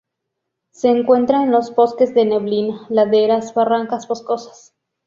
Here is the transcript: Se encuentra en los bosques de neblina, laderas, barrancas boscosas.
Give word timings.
Se 0.71 0.87
encuentra 0.89 1.43
en 1.43 1.51
los 1.51 1.75
bosques 1.75 2.15
de 2.15 2.25
neblina, 2.25 2.87
laderas, 2.89 3.53
barrancas 3.53 4.07
boscosas. 4.07 4.73